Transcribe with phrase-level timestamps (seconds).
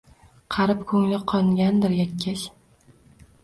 [0.55, 2.51] Qarib koʼngli qongandir yakkash.